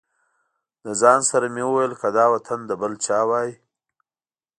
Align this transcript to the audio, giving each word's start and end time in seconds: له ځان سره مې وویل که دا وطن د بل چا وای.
له 0.83 0.91
ځان 1.01 1.19
سره 1.31 1.45
مې 1.53 1.63
وویل 1.67 1.93
که 2.01 2.09
دا 2.17 2.25
وطن 2.33 2.59
د 2.65 2.71
بل 2.81 2.93
چا 3.05 3.19
وای. 3.29 3.51